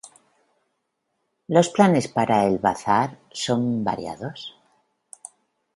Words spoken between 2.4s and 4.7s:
el Bazaar son variados.